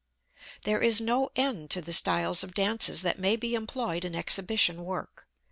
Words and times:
There 0.63 0.81
is 0.81 0.99
no 0.99 1.29
end 1.35 1.69
to 1.69 1.79
the 1.79 1.93
styles 1.93 2.43
of 2.43 2.55
dances 2.55 3.03
that 3.03 3.19
may 3.19 3.35
be 3.35 3.53
employed 3.53 4.03
in 4.03 4.15
exhibition 4.15 4.83
work. 4.83 5.27